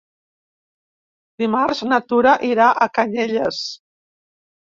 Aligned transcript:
Dimarts 1.43 1.81
na 1.89 1.99
Tura 2.13 2.33
irà 2.49 2.71
a 2.71 2.89
Canyelles. 2.97 3.61